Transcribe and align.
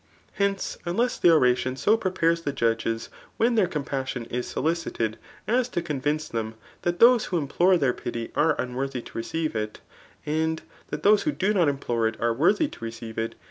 .Hence, 0.33 0.79
unless 0.83 1.19
the 1.19 1.27
oratioil 1.27 1.77
so 1.77 1.95
prepares 1.95 2.41
thejticJgcis 2.41 3.09
^hen'theii* 3.39 3.67
tompassJon 3.67 4.31
is 4.31 4.47
solicited; 4.47 5.19
as 5.47 5.69
to 5.69 5.79
c6nvince 5.83 6.31
th^m 6.31 6.55
that 6.81 6.97
thos^ 6.97 7.25
who 7.25 7.37
implore 7.37 7.77
their 7.77 7.93
pity 7.93 8.31
are 8.33 8.59
unworthy 8.59 9.03
td* 9.03 9.11
iWceive 9.11 9.53
if, 9.55 9.69
and 10.25 10.63
thit 10.89 11.03
those 11.03 11.25
whd 11.25 11.37
do 11.37 11.53
ndt 11.53 11.67
Implore 11.67 12.07
ir 12.07 12.15
are 12.19 12.33
wwthy^b 12.33 12.71
r^d^fe 12.79 13.15
it? 13.15 13.35